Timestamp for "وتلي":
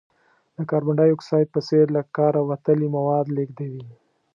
2.49-2.87